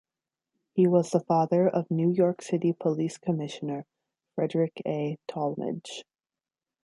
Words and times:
He 0.73 0.87
was 0.87 1.11
the 1.11 1.19
father 1.19 1.67
of 1.69 1.91
New 1.91 2.09
York 2.11 2.41
City 2.41 2.73
Police 2.73 3.19
Commissioner 3.19 3.85
Frederick 4.33 4.81
A. 4.83 5.19
Tallmadge. 5.27 6.05